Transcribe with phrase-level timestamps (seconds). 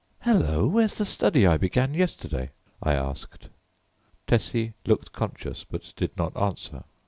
[0.23, 0.65] "Hello!
[0.65, 2.49] Where's the study I began yesterday?"
[2.81, 3.49] I asked.
[4.25, 6.85] Tessie looked conscious, but did not answer.